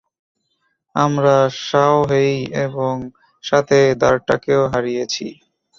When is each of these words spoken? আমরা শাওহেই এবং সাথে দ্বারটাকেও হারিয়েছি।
আমরা 0.95 1.35
শাওহেই 1.61 2.35
এবং 2.65 2.93
সাথে 3.43 3.77
দ্বারটাকেও 4.01 4.61
হারিয়েছি। 4.73 5.25